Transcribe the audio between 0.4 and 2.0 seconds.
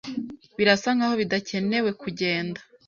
Birasa nkaho bidakenewe